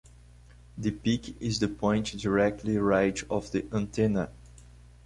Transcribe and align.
The 0.79 0.89
peak 0.89 1.39
is 1.39 1.59
the 1.59 1.67
point 1.67 2.07
directly 2.19 2.75
right 2.79 3.21
of 3.29 3.51
the 3.51 3.67
antenna. 3.71 4.31